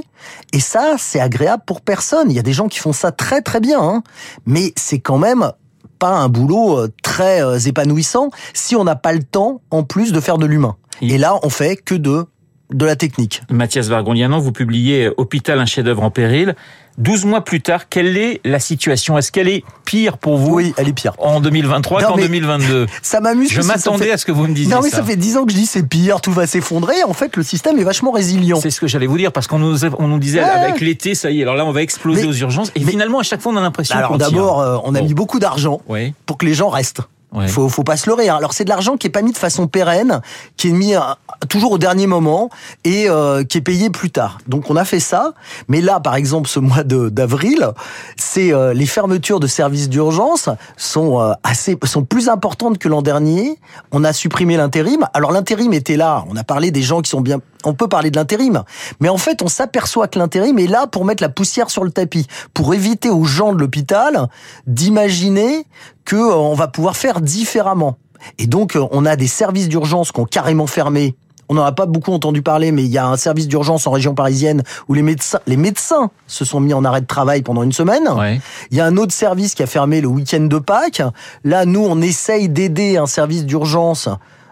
et 0.53 0.59
ça, 0.59 0.95
c'est 0.97 1.19
agréable 1.19 1.63
pour 1.65 1.81
personne. 1.81 2.29
Il 2.29 2.35
y 2.35 2.39
a 2.39 2.43
des 2.43 2.53
gens 2.53 2.67
qui 2.67 2.79
font 2.79 2.93
ça 2.93 3.11
très 3.11 3.41
très 3.41 3.59
bien, 3.59 3.79
hein. 3.79 4.03
mais 4.45 4.73
c'est 4.75 4.99
quand 4.99 5.19
même 5.19 5.51
pas 5.97 6.09
un 6.09 6.29
boulot 6.29 6.87
très 7.03 7.67
épanouissant 7.67 8.29
si 8.53 8.75
on 8.75 8.83
n'a 8.83 8.95
pas 8.95 9.13
le 9.13 9.23
temps, 9.23 9.61
en 9.71 9.83
plus, 9.83 10.11
de 10.11 10.19
faire 10.19 10.37
de 10.37 10.45
l'humain. 10.45 10.75
Et 11.01 11.17
là, 11.17 11.39
on 11.43 11.49
fait 11.49 11.75
que 11.75 11.95
de 11.95 12.25
de 12.73 12.85
la 12.85 12.95
technique. 12.95 13.41
Mathias 13.49 13.87
Vargonianon, 13.87 14.39
vous 14.39 14.51
publiez 14.51 15.09
Hôpital, 15.17 15.59
un 15.59 15.65
chef-d'œuvre 15.65 16.03
en 16.03 16.11
péril. 16.11 16.55
12 16.97 17.25
mois 17.25 17.41
plus 17.41 17.61
tard, 17.61 17.89
quelle 17.89 18.17
est 18.17 18.41
la 18.43 18.59
situation? 18.59 19.19
Est-ce 19.19 19.31
qu'elle 19.31 19.47
est 19.47 19.63
pire 19.85 20.17
pour 20.17 20.37
vous? 20.37 20.55
Oui, 20.55 20.73
elle 20.77 20.87
est 20.87 20.93
pire. 20.93 21.13
En 21.19 21.39
2023 21.39 22.01
qu'en 22.01 22.15
2022 22.15 22.87
Ça 23.03 23.19
m'amuse. 23.19 23.51
Je 23.51 23.61
m'attendais 23.61 24.05
fait... 24.05 24.11
à 24.13 24.17
ce 24.17 24.25
que 24.25 24.31
vous 24.31 24.47
me 24.47 24.53
disiez 24.53 24.73
Non, 24.73 24.81
mais 24.81 24.89
ça. 24.89 24.97
ça 24.97 25.03
fait 25.03 25.15
10 25.15 25.37
ans 25.37 25.45
que 25.45 25.51
je 25.51 25.57
dis 25.57 25.67
c'est 25.67 25.87
pire, 25.87 26.21
tout 26.21 26.31
va 26.31 26.47
s'effondrer. 26.47 27.03
En 27.03 27.13
fait, 27.13 27.37
le 27.37 27.43
système 27.43 27.77
est 27.77 27.83
vachement 27.83 28.11
résilient. 28.11 28.59
C'est 28.59 28.71
ce 28.71 28.81
que 28.81 28.87
j'allais 28.87 29.05
vous 29.05 29.17
dire, 29.17 29.31
parce 29.31 29.45
qu'on 29.45 29.59
nous, 29.59 29.85
on 29.85 30.07
nous 30.07 30.19
disait 30.19 30.41
ouais. 30.41 30.49
avec 30.49 30.81
l'été, 30.81 31.13
ça 31.13 31.29
y 31.29 31.39
est, 31.39 31.43
alors 31.43 31.55
là, 31.55 31.65
on 31.65 31.71
va 31.71 31.83
exploser 31.83 32.23
mais, 32.23 32.27
aux 32.27 32.33
urgences. 32.33 32.71
Et 32.73 32.83
mais, 32.83 32.91
finalement, 32.91 33.19
à 33.19 33.23
chaque 33.23 33.41
fois, 33.41 33.51
on 33.51 33.57
a 33.57 33.61
l'impression 33.61 33.95
Alors 33.95 34.17
d'abord, 34.17 34.61
euh, 34.61 34.77
on 34.83 34.95
a 34.95 34.99
bon. 34.99 35.05
mis 35.05 35.13
beaucoup 35.13 35.39
d'argent 35.39 35.81
oui. 35.87 36.13
pour 36.25 36.39
que 36.39 36.47
les 36.47 36.55
gens 36.55 36.69
restent. 36.69 37.01
Ouais. 37.33 37.47
Faut, 37.47 37.67
faut 37.67 37.83
pas 37.83 37.97
se 37.97 38.09
leurrer. 38.09 38.29
Hein. 38.29 38.37
Alors 38.37 38.53
c'est 38.53 38.63
de 38.63 38.69
l'argent 38.69 38.95
qui 38.95 39.07
est 39.07 39.11
pas 39.11 39.21
mis 39.21 39.33
de 39.33 39.37
façon 39.37 39.67
pérenne, 39.67 40.21
qui 40.55 40.69
est 40.69 40.71
mis 40.71 40.95
euh, 40.95 41.01
toujours 41.49 41.73
au 41.73 41.77
dernier 41.77 42.07
moment 42.07 42.49
et 42.85 43.09
euh, 43.09 43.43
qui 43.43 43.57
est 43.57 43.61
payé 43.61 43.89
plus 43.89 44.11
tard. 44.11 44.37
Donc 44.47 44.69
on 44.69 44.77
a 44.77 44.85
fait 44.85 45.01
ça. 45.01 45.33
Mais 45.67 45.81
là, 45.81 45.99
par 45.99 46.15
exemple, 46.15 46.47
ce 46.47 46.59
mois 46.59 46.83
d'avril, 46.83 47.67
c'est 48.15 48.53
euh, 48.53 48.73
les 48.73 48.85
fermetures 48.85 49.41
de 49.41 49.47
services 49.47 49.89
d'urgence 49.89 50.49
sont 50.77 51.19
euh, 51.19 51.33
assez, 51.43 51.77
sont 51.83 52.05
plus 52.05 52.29
importantes 52.29 52.77
que 52.77 52.87
l'an 52.87 53.01
dernier. 53.01 53.59
On 53.91 54.05
a 54.05 54.13
supprimé 54.13 54.55
l'intérim. 54.55 55.05
Alors 55.13 55.31
l'intérim 55.31 55.73
était 55.73 55.97
là. 55.97 56.23
On 56.29 56.35
a 56.37 56.43
parlé 56.45 56.71
des 56.71 56.81
gens 56.81 57.01
qui 57.01 57.09
sont 57.09 57.21
bien. 57.21 57.39
On 57.65 57.73
peut 57.73 57.89
parler 57.89 58.11
de 58.11 58.15
l'intérim, 58.15 58.63
mais 59.01 59.09
en 59.09 59.17
fait, 59.17 59.41
on 59.41 59.47
s'aperçoit 59.47 60.07
que 60.07 60.19
l'intérim 60.19 60.57
est 60.59 60.67
là 60.67 60.87
pour 60.87 61.03
mettre 61.03 61.21
la 61.21 61.27
poussière 61.27 61.69
sur 61.69 61.83
le 61.83 61.91
tapis, 61.91 62.27
pour 62.53 62.73
éviter 62.73 63.09
aux 63.09 63.25
gens 63.25 63.51
de 63.51 63.59
l'hôpital 63.59 64.29
d'imaginer 64.67 65.65
que 66.07 66.15
euh, 66.15 66.35
on 66.35 66.55
va 66.55 66.67
pouvoir 66.67 66.95
faire 66.95 67.21
différemment. 67.21 67.97
Et 68.39 68.47
donc, 68.47 68.75
euh, 68.75 68.87
on 68.91 69.05
a 69.05 69.15
des 69.15 69.27
services 69.27 69.67
d'urgence 69.67 70.11
qui 70.11 70.19
ont 70.21 70.25
carrément 70.25 70.65
fermé. 70.65 71.15
On 71.49 71.53
n'en 71.53 71.63
a 71.63 71.73
pas 71.73 71.85
beaucoup 71.85 72.11
entendu 72.11 72.41
parler, 72.41 72.71
mais 72.71 72.83
il 72.83 72.89
y 72.89 72.97
a 72.97 73.07
un 73.07 73.17
service 73.17 73.47
d'urgence 73.47 73.87
en 73.87 73.91
région 73.91 74.15
parisienne 74.15 74.63
où 74.87 74.93
les 74.93 75.01
médecins, 75.01 75.39
les 75.47 75.57
médecins 75.57 76.09
se 76.25 76.45
sont 76.45 76.59
mis 76.59 76.73
en 76.73 76.83
arrêt 76.83 77.01
de 77.01 77.05
travail 77.05 77.41
pendant 77.41 77.61
une 77.61 77.71
semaine. 77.73 78.07
Ouais. 78.17 78.41
Il 78.71 78.77
y 78.77 78.81
a 78.81 78.85
un 78.85 78.97
autre 78.97 79.13
service 79.13 79.53
qui 79.53 79.63
a 79.63 79.67
fermé 79.67 80.01
le 80.01 80.07
week-end 80.07 80.41
de 80.41 80.59
Pâques. 80.59 81.01
Là, 81.43 81.65
nous, 81.65 81.85
on 81.85 82.01
essaye 82.01 82.49
d'aider 82.49 82.97
un 82.97 83.05
service 83.05 83.45
d'urgence 83.45 84.09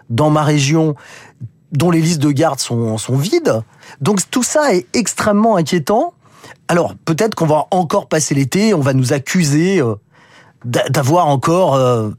dans 0.08 0.30
ma 0.30 0.42
région 0.42 0.94
dont 1.72 1.90
les 1.90 2.00
listes 2.00 2.22
de 2.22 2.30
garde 2.30 2.60
sont, 2.60 2.96
sont 2.98 3.16
vides. 3.16 3.62
Donc 4.00 4.20
tout 4.30 4.42
ça 4.42 4.74
est 4.74 4.86
extrêmement 4.94 5.56
inquiétant. 5.56 6.12
Alors 6.68 6.94
peut-être 7.04 7.34
qu'on 7.34 7.46
va 7.46 7.66
encore 7.70 8.08
passer 8.08 8.34
l'été, 8.34 8.74
on 8.74 8.80
va 8.80 8.92
nous 8.92 9.12
accuser 9.12 9.80
euh, 9.80 9.96
d'avoir 10.64 11.28
encore 11.28 11.74
euh, 11.74 12.10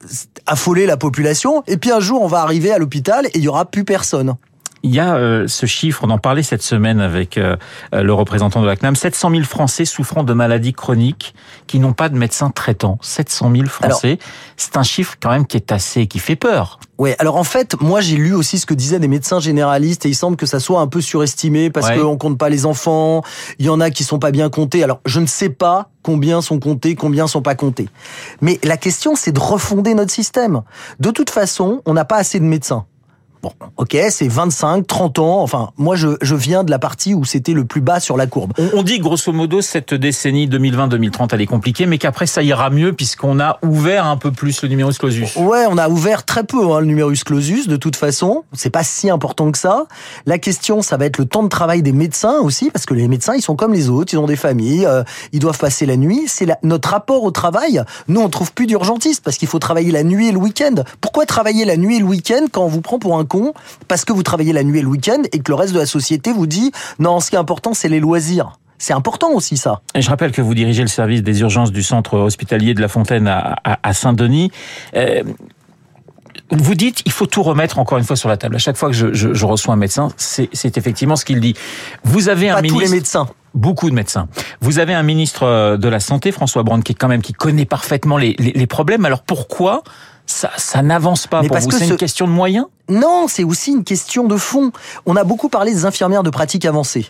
affolé 0.46 0.86
la 0.86 0.98
population, 0.98 1.64
et 1.68 1.78
puis 1.78 1.92
un 1.92 2.00
jour 2.00 2.22
on 2.22 2.28
va 2.28 2.42
arriver 2.42 2.72
à 2.72 2.78
l'hôpital 2.78 3.26
et 3.28 3.32
il 3.36 3.44
y 3.44 3.48
aura 3.48 3.66
plus 3.66 3.84
personne. 3.84 4.36
Il 4.84 4.94
y 4.94 5.00
a 5.00 5.16
euh, 5.16 5.48
ce 5.48 5.66
chiffre, 5.66 6.02
on 6.04 6.10
en 6.10 6.18
parlait 6.18 6.44
cette 6.44 6.62
semaine 6.62 7.00
avec 7.00 7.38
euh, 7.38 7.56
le 7.94 8.14
représentant 8.14 8.62
de 8.62 8.68
la 8.68 8.76
CNAM, 8.76 8.96
700 8.96 9.32
000 9.32 9.44
Français 9.44 9.86
souffrant 9.86 10.24
de 10.24 10.34
maladies 10.34 10.74
chroniques 10.74 11.34
qui 11.68 11.80
n'ont 11.80 11.94
pas 11.94 12.10
de 12.10 12.18
médecin 12.18 12.50
traitant. 12.50 12.98
700 13.02 13.52
000 13.56 13.66
Français, 13.68 14.20
c'est 14.56 14.78
un 14.78 14.84
chiffre 14.84 15.16
quand 15.22 15.32
même 15.32 15.46
qui 15.46 15.58
est 15.58 15.72
assez, 15.72 16.08
qui 16.08 16.20
fait 16.20 16.36
peur. 16.36 16.80
Ouais, 16.98 17.16
alors 17.20 17.36
en 17.36 17.44
fait, 17.44 17.80
moi 17.80 18.02
j'ai 18.02 18.16
lu 18.18 18.34
aussi 18.34 18.58
ce 18.60 18.66
que 18.66 18.74
disaient 18.74 19.00
des 19.00 19.08
médecins 19.08 19.40
généralistes 19.40 20.06
et 20.06 20.10
il 20.10 20.16
semble 20.16 20.36
que 20.36 20.46
ça 20.48 20.60
soit 20.60 20.80
un 20.80 20.88
peu 20.88 21.02
surestimé 21.02 21.70
parce 21.70 21.88
Ouais. 21.88 21.98
qu'on 22.00 22.18
compte 22.18 22.38
pas 22.40 22.50
les 22.50 22.66
enfants, 22.66 23.22
il 23.60 23.66
y 23.66 23.70
en 23.70 23.80
a 23.80 23.92
qui 23.92 24.04
sont 24.04 24.20
pas 24.20 24.32
bien 24.32 24.50
comptés. 24.50 24.84
Alors 24.84 25.00
je 25.06 25.20
ne 25.20 25.28
sais 25.28 25.50
pas 25.50 25.90
combien 26.02 26.42
sont 26.42 26.60
comptés, 26.60 26.96
combien 26.96 27.28
sont 27.28 27.42
pas 27.42 27.56
comptés. 27.56 27.88
Mais 28.42 28.60
la 28.64 28.78
question 28.78 29.16
c'est 29.16 29.32
de 29.32 29.40
refonder 29.40 29.94
notre 29.94 30.12
système. 30.12 30.62
De 31.00 31.12
toute 31.12 31.30
façon, 31.30 31.82
on 31.86 31.94
n'a 31.94 32.06
pas 32.06 32.18
assez 32.18 32.40
de 32.40 32.46
médecins. 32.46 32.86
Bon, 33.44 33.52
ok, 33.78 33.98
c'est 34.10 34.28
25, 34.28 34.86
30 34.88 35.20
ans. 35.20 35.42
Enfin, 35.42 35.72
moi, 35.78 35.96
je, 35.96 36.10
je 36.22 36.36
viens 36.36 36.64
de 36.64 36.72
la 36.72 36.80
partie 36.80 37.14
où 37.14 37.24
c'était 37.26 37.54
le 37.54 37.66
plus 37.66 37.82
bas 37.82 38.00
sur 38.00 38.18
la 38.18 38.26
courbe. 38.28 38.54
On, 38.58 38.80
on 38.80 38.84
dit 38.84 39.00
grosso 39.00 39.32
modo 39.32 39.62
cette 39.62 39.94
décennie 39.94 40.48
2020-2030 40.48 41.30
elle 41.34 41.42
est 41.42 41.46
compliquée, 41.46 41.86
mais 41.86 41.98
qu'après 41.98 42.26
ça 42.28 42.42
ira 42.42 42.70
mieux 42.70 42.94
puisqu'on 42.94 43.40
a 43.40 43.60
ouvert 43.64 44.06
un 44.06 44.18
peu 44.18 44.32
plus 44.32 44.62
le 44.62 44.70
numerus 44.70 44.98
clausus. 44.98 45.36
Ouais, 45.36 45.66
on 45.70 45.78
a 45.78 45.90
ouvert 45.90 46.26
très 46.26 46.44
peu 46.44 46.72
hein, 46.74 46.80
le 46.80 46.86
numerus 46.88 47.24
clausus. 47.24 47.68
De 47.68 47.76
toute 47.78 47.96
façon, 47.96 48.44
c'est 48.54 48.70
pas 48.70 48.84
si 48.84 49.10
important 49.10 49.52
que 49.52 49.58
ça. 49.58 49.86
La 50.26 50.38
question, 50.40 50.82
ça 50.82 50.98
va 50.98 51.06
être 51.06 51.18
le 51.18 51.26
temps 51.26 51.44
de 51.44 51.50
travail 51.50 51.82
des 51.84 51.92
médecins 51.92 52.40
aussi, 52.42 52.72
parce 52.72 52.86
que 52.86 52.94
les 52.94 53.08
médecins, 53.08 53.34
ils 53.36 53.42
sont 53.42 53.56
comme 53.56 53.74
les 53.74 53.90
autres, 53.90 54.14
ils 54.14 54.18
ont 54.18 54.26
des 54.28 54.36
familles, 54.36 54.86
euh, 54.86 55.04
ils 55.32 55.40
doivent 55.40 55.60
passer 55.60 55.86
la 55.86 55.98
nuit. 55.98 56.24
C'est 56.28 56.46
la- 56.46 56.58
notre 56.64 56.90
rapport 56.90 57.24
au 57.24 57.32
travail. 57.32 57.82
Nous, 58.08 58.20
on 58.22 58.30
trouve 58.30 58.52
plus 58.54 58.66
d'urgentistes 58.68 59.24
parce 59.24 59.38
qu'il 59.38 59.48
faut 59.48 59.60
travailler 59.60 59.92
la 59.92 60.04
nuit 60.04 60.28
et 60.28 60.32
le 60.32 60.38
week-end. 60.38 60.76
Pourquoi 61.02 61.26
travailler 61.26 61.66
la 61.66 61.78
nuit 61.78 61.98
et 61.98 62.00
le 62.00 62.06
week-end 62.06 62.46
quand 62.52 62.64
on 62.64 62.68
vous 62.68 62.82
prend 62.82 63.00
pour 63.00 63.18
un 63.18 63.26
con 63.28 63.54
parce 63.88 64.06
que 64.06 64.14
vous 64.14 64.24
travaillez 64.24 64.54
la 64.54 64.64
nuit 64.64 64.80
et 64.80 64.82
le 64.82 64.88
week-end 64.88 65.22
et 65.32 65.40
que 65.40 65.52
le 65.52 65.56
reste 65.56 65.74
de 65.74 65.80
la 65.80 65.86
société 65.86 66.32
vous 66.32 66.48
dit 66.48 66.72
non, 67.00 67.20
ce 67.20 67.30
qui 67.30 67.36
est 67.36 67.40
important, 67.40 67.74
c'est 67.74 67.90
les 67.90 68.00
loisirs. 68.00 68.54
C'est 68.80 68.94
important 68.94 69.32
aussi 69.32 69.58
ça. 69.58 69.82
Et 69.96 70.02
je 70.02 70.10
rappelle 70.10 70.32
que 70.32 70.42
vous 70.42 70.54
dirigez 70.54 70.84
le 70.84 70.88
service 70.88 71.24
des 71.24 71.42
urgences 71.42 71.72
du 71.72 71.82
centre 71.82 72.18
hospitalier 72.18 72.74
de 72.74 72.82
La 72.82 72.88
Fontaine 72.88 73.28
à, 73.28 73.56
à, 73.64 73.94
Saint-Denis. 73.94 74.52
Euh, 74.96 75.24
vous 76.52 76.76
dites, 76.76 77.02
il 77.06 77.12
faut 77.12 77.26
tout 77.26 77.42
remettre 77.42 77.80
encore 77.80 77.98
une 77.98 78.04
fois 78.04 78.16
sur 78.16 78.30
la 78.30 78.38
table. 78.38 78.56
À 78.56 78.60
chaque 78.60 78.78
fois 78.78 78.90
que 78.90 78.96
je, 78.96 79.14
je, 79.14 79.34
je 79.34 79.46
reçois 79.46 79.74
un 79.74 79.78
médecin, 79.78 80.10
c'est 80.18 80.78
effectivement 80.78 81.16
ce 81.16 81.26
qu'il 81.26 81.40
dit. 81.40 81.56
Vous 82.04 82.30
avez 82.30 82.50
Pas 82.50 82.58
un 82.58 82.62
ministre. 82.62 82.78
tous 82.86 82.92
les 82.92 82.96
médecins 82.96 83.28
beaucoup 83.54 83.90
de 83.90 83.96
médecins. 83.96 84.28
Vous 84.62 84.78
avez 84.78 84.94
un 84.94 85.02
ministre 85.02 85.44
euh, 85.44 85.78
de 85.78 85.88
la 85.88 86.00
santé, 86.00 86.32
François 86.32 86.62
Braun, 86.62 86.82
qui 86.82 86.92
est 86.92 86.96
quand 86.96 87.08
même 87.08 87.24
qui 87.24 87.34
connaît 87.34 87.66
parfaitement 87.66 88.18
les, 88.18 88.36
les, 88.38 88.52
les 88.52 88.68
problèmes. 88.68 89.04
Alors 89.04 89.24
pourquoi 89.24 89.82
ça, 90.28 90.52
ça 90.58 90.82
n'avance 90.84 91.26
pas 91.26 91.42
Mais 91.42 91.48
pour 91.48 91.58
vous 91.58 91.68
que 91.70 91.78
C'est 91.78 91.86
ce- 91.86 91.92
une 91.92 91.98
question 91.98 92.28
de 92.28 92.32
moyens? 92.32 92.66
Non, 92.90 93.28
c'est 93.28 93.44
aussi 93.44 93.72
une 93.72 93.84
question 93.84 94.26
de 94.28 94.38
fond. 94.38 94.72
On 95.06 95.16
a 95.16 95.24
beaucoup 95.24 95.50
parlé 95.50 95.74
des 95.74 95.86
infirmières 95.86 96.24
de 96.24 96.30
pratique 96.30 96.66
avancée. 96.66 97.08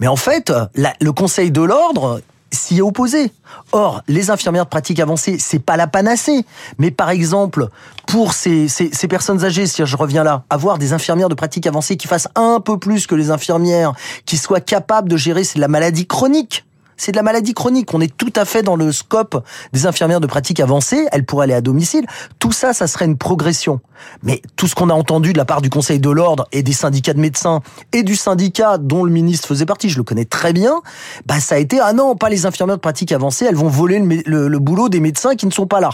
Mais 0.00 0.08
en 0.08 0.16
fait, 0.16 0.52
la- 0.74 0.94
le 1.00 1.12
Conseil 1.12 1.50
de 1.50 1.62
l'ordre 1.62 2.20
s'y 2.50 2.78
est 2.78 2.82
opposé. 2.82 3.32
Or, 3.72 4.02
les 4.08 4.30
infirmières 4.30 4.64
de 4.64 4.70
pratique 4.70 4.98
avancée, 5.00 5.36
c'est 5.38 5.58
pas 5.58 5.76
la 5.76 5.86
panacée. 5.86 6.44
Mais 6.78 6.90
par 6.90 7.08
exemple, 7.10 7.68
pour 8.06 8.32
ces, 8.34 8.68
ces, 8.68 8.90
ces 8.92 9.08
personnes 9.08 9.44
âgées, 9.44 9.66
si 9.66 9.84
je 9.86 9.96
reviens 9.96 10.24
là, 10.24 10.42
avoir 10.50 10.76
des 10.78 10.92
infirmières 10.92 11.28
de 11.30 11.34
pratique 11.34 11.66
avancée 11.66 11.96
qui 11.96 12.08
fassent 12.08 12.28
un 12.34 12.60
peu 12.60 12.78
plus 12.78 13.06
que 13.06 13.14
les 13.14 13.30
infirmières, 13.30 13.92
qui 14.26 14.36
soient 14.36 14.60
capables 14.60 15.08
de 15.08 15.16
gérer, 15.16 15.42
de 15.42 15.60
la 15.60 15.68
maladie 15.68 16.06
chronique. 16.06 16.64
C'est 17.04 17.10
de 17.10 17.16
la 17.16 17.24
maladie 17.24 17.52
chronique. 17.52 17.92
On 17.94 18.00
est 18.00 18.16
tout 18.16 18.32
à 18.36 18.44
fait 18.44 18.62
dans 18.62 18.76
le 18.76 18.92
scope 18.92 19.44
des 19.72 19.86
infirmières 19.86 20.20
de 20.20 20.28
pratique 20.28 20.60
avancée. 20.60 21.08
Elles 21.10 21.24
pourraient 21.26 21.44
aller 21.46 21.52
à 21.54 21.60
domicile. 21.60 22.06
Tout 22.38 22.52
ça, 22.52 22.72
ça 22.72 22.86
serait 22.86 23.06
une 23.06 23.18
progression. 23.18 23.80
Mais 24.22 24.40
tout 24.54 24.68
ce 24.68 24.76
qu'on 24.76 24.88
a 24.88 24.94
entendu 24.94 25.32
de 25.32 25.38
la 25.38 25.44
part 25.44 25.62
du 25.62 25.68
Conseil 25.68 25.98
de 25.98 26.10
l'ordre 26.10 26.46
et 26.52 26.62
des 26.62 26.72
syndicats 26.72 27.12
de 27.12 27.18
médecins 27.18 27.60
et 27.92 28.04
du 28.04 28.14
syndicat 28.14 28.78
dont 28.78 29.02
le 29.02 29.10
ministre 29.10 29.48
faisait 29.48 29.66
partie, 29.66 29.90
je 29.90 29.96
le 29.98 30.04
connais 30.04 30.26
très 30.26 30.52
bien, 30.52 30.80
bah 31.26 31.40
ça 31.40 31.56
a 31.56 31.58
été 31.58 31.80
ah 31.80 31.92
non, 31.92 32.14
pas 32.14 32.28
les 32.28 32.46
infirmières 32.46 32.76
de 32.76 32.80
pratique 32.80 33.10
avancée. 33.10 33.46
Elles 33.48 33.56
vont 33.56 33.66
voler 33.68 33.98
le, 33.98 34.22
le- 34.24 34.46
le 34.46 34.58
boulot 34.60 34.88
des 34.88 35.00
médecins 35.00 35.34
qui 35.34 35.46
ne 35.46 35.50
sont 35.50 35.66
pas 35.66 35.80
là. 35.80 35.90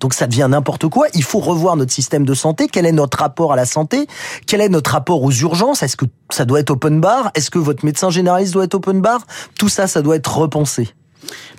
Donc 0.00 0.14
ça 0.14 0.26
devient 0.26 0.48
n'importe 0.50 0.88
quoi. 0.88 1.06
Il 1.14 1.22
faut 1.22 1.40
revoir 1.40 1.76
notre 1.76 1.92
système 1.92 2.24
de 2.24 2.34
santé. 2.34 2.68
Quel 2.70 2.86
est 2.86 2.92
notre 2.92 3.18
rapport 3.18 3.52
à 3.52 3.56
la 3.56 3.66
santé? 3.66 4.06
Quel 4.46 4.60
est 4.60 4.68
notre 4.68 4.92
rapport 4.92 5.22
aux 5.22 5.32
urgences? 5.32 5.82
Est-ce 5.82 5.96
que 5.96 6.06
ça 6.30 6.44
doit 6.44 6.60
être 6.60 6.70
open 6.70 7.00
bar? 7.00 7.30
Est-ce 7.34 7.50
que 7.50 7.58
votre 7.58 7.84
médecin 7.84 8.10
généraliste 8.10 8.52
doit 8.54 8.64
être 8.64 8.74
open 8.74 9.00
bar? 9.00 9.26
Tout 9.58 9.68
ça, 9.68 9.86
ça 9.86 10.02
doit 10.02 10.16
être 10.16 10.36
repensé. 10.36 10.88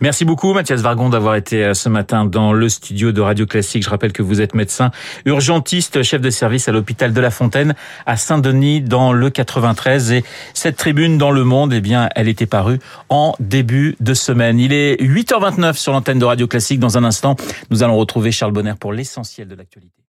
Merci 0.01 0.25
beaucoup 0.25 0.53
Mathias 0.53 0.81
Vargon 0.81 1.09
d'avoir 1.09 1.35
été 1.35 1.63
euh, 1.63 1.73
ce 1.73 1.89
matin 1.89 2.25
dans 2.25 2.53
le 2.53 2.69
studio 2.69 3.11
de 3.11 3.21
Radio 3.21 3.45
Classique. 3.45 3.83
Je 3.83 3.89
rappelle 3.89 4.11
que 4.11 4.21
vous 4.21 4.41
êtes 4.41 4.53
médecin 4.53 4.91
urgentiste, 5.25 6.03
chef 6.03 6.21
de 6.21 6.29
service 6.29 6.67
à 6.67 6.71
l'hôpital 6.71 7.13
de 7.13 7.21
La 7.21 7.31
Fontaine 7.31 7.75
à 8.05 8.17
Saint-Denis 8.17 8.81
dans 8.81 9.13
le 9.13 9.29
93 9.29 10.11
et 10.11 10.23
cette 10.53 10.77
tribune 10.77 11.17
dans 11.17 11.31
le 11.31 11.43
monde, 11.43 11.73
eh 11.73 11.81
bien, 11.81 12.09
elle 12.15 12.27
était 12.27 12.45
parue 12.45 12.79
en 13.09 13.35
début 13.39 13.95
de 13.99 14.13
semaine. 14.13 14.59
Il 14.59 14.73
est 14.73 15.01
8h29 15.01 15.73
sur 15.73 15.93
l'antenne 15.93 16.19
de 16.19 16.25
Radio 16.25 16.47
Classique. 16.47 16.79
Dans 16.79 16.97
un 16.97 17.03
instant, 17.03 17.35
nous 17.69 17.83
allons 17.83 17.97
retrouver 17.97 18.31
Charles 18.31 18.53
Bonner 18.53 18.73
pour 18.79 18.93
l'essentiel 18.93 19.47
de 19.47 19.55
l'actualité. 19.55 20.04